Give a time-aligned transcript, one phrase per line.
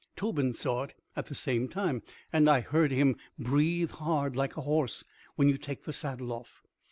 [0.15, 2.01] Tobin saw it at the same time,
[2.33, 5.03] and I heard him breathe hard like a horse
[5.35, 6.63] when you take the saddle off.